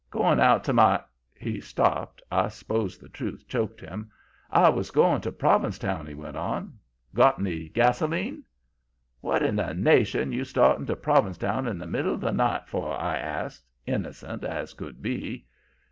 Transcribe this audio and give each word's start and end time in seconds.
"'Going 0.09 0.39
out 0.39 0.63
to 0.63 0.73
my' 0.73 0.99
He 1.47 1.61
stopped. 1.61 2.23
I 2.31 2.47
s'pose 2.47 2.97
the 2.97 3.07
truth 3.07 3.47
choked 3.47 3.79
him. 3.81 4.09
'I 4.49 4.69
was 4.69 4.89
going 4.89 5.21
to 5.21 5.31
Provincetown,' 5.31 6.07
he 6.07 6.15
went 6.15 6.37
on. 6.37 6.79
'Got 7.13 7.37
any 7.39 7.69
gasoline?' 7.69 8.41
"'What 9.19 9.43
in 9.43 9.57
the 9.57 9.73
nation 9.75 10.31
you 10.31 10.43
starting 10.43 10.87
to 10.87 10.95
Provincetown 10.95 11.67
in 11.67 11.77
the 11.77 11.85
middle 11.85 12.15
of 12.15 12.21
the 12.21 12.31
night 12.31 12.67
for?' 12.67 12.99
I 12.99 13.15
asks, 13.17 13.61
innocent 13.85 14.43
as 14.43 14.73
could 14.73 15.03
be. 15.03 15.45